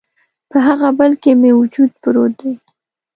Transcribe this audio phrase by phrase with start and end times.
[0.49, 2.53] په هغه بل کي مې وجود پروت دی